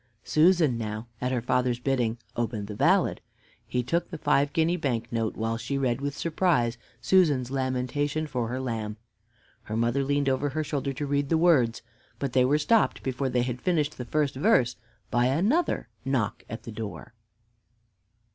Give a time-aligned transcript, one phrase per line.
[0.23, 3.21] Susan now, at her father's bidding, opened the ballad.
[3.67, 8.47] He took the five guinea bank note, while she read, with surprise, "Susan's Lamentation for
[8.47, 8.97] her Lamb."
[9.65, 11.83] Her mother leaned over her shoulder to read the words,
[12.17, 14.75] but they were stopped before they had finished the first verse
[15.11, 17.13] by another knock at the door.